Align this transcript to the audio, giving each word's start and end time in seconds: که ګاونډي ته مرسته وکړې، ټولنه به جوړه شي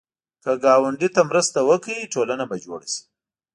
که 0.43 0.51
ګاونډي 0.63 1.09
ته 1.15 1.21
مرسته 1.29 1.59
وکړې، 1.69 2.09
ټولنه 2.13 2.43
به 2.49 2.55
جوړه 2.63 2.87
شي 2.93 3.01